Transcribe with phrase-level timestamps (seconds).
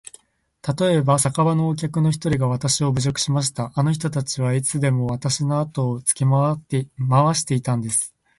[0.63, 3.71] たとえば、酒場のお客の一人がわたしを侮辱しました。
[3.75, 6.79] あの人たちはいつでもわたしのあとをつけ廻
[7.35, 8.15] していたんです。